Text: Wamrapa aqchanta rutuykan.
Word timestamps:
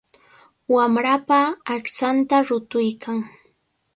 Wamrapa 0.73 1.39
aqchanta 1.73 2.35
rutuykan. 2.47 3.19